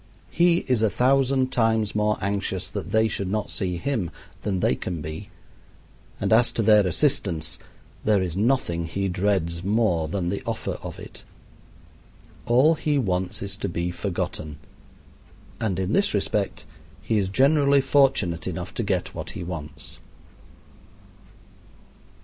He 0.31 0.65
is 0.67 0.81
a 0.81 0.89
thousand 0.89 1.51
times 1.51 1.93
more 1.93 2.17
anxious 2.21 2.67
that 2.67 2.91
they 2.91 3.07
should 3.07 3.27
not 3.27 3.51
see 3.51 3.77
him 3.77 4.09
than 4.41 4.59
they 4.59 4.73
can 4.73 4.99
be; 4.99 5.29
and 6.19 6.33
as 6.33 6.51
to 6.53 6.63
their 6.63 6.87
assistance, 6.87 7.59
there 8.03 8.19
is 8.19 8.35
nothing 8.35 8.87
he 8.87 9.07
dreads 9.07 9.63
more 9.63 10.07
than 10.07 10.29
the 10.29 10.41
offer 10.43 10.79
of 10.81 10.97
it. 10.97 11.23
All 12.47 12.73
he 12.73 12.97
wants 12.97 13.43
is 13.43 13.55
to 13.57 13.69
be 13.69 13.91
forgotten; 13.91 14.57
and 15.59 15.77
in 15.77 15.93
this 15.93 16.15
respect 16.15 16.65
he 17.03 17.19
is 17.19 17.29
generally 17.29 17.79
fortunate 17.79 18.47
enough 18.47 18.73
to 18.73 18.83
get 18.83 19.13
what 19.13 19.29
he 19.37 19.43
wants. 19.43 19.99